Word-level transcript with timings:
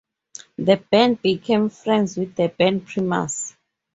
The 0.57 0.77
band 0.77 1.21
became 1.21 1.69
friends 1.69 2.17
with 2.17 2.35
the 2.35 2.47
band 2.47 2.87
Primus. 2.87 3.55